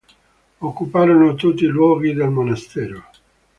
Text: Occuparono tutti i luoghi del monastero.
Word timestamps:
Occuparono 0.61 1.35
tutti 1.35 1.65
i 1.65 1.67
luoghi 1.67 2.13
del 2.13 2.29
monastero. 2.31 3.03